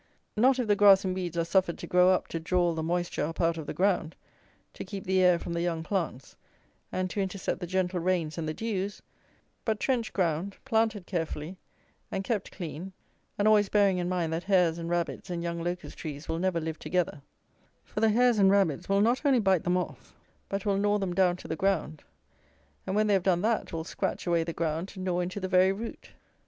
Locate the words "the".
0.67-0.75, 2.73-2.81, 3.67-3.73, 5.03-5.21, 5.53-5.61, 7.59-7.67, 8.49-8.53, 17.99-18.09, 21.47-21.55, 24.43-24.51, 25.39-25.47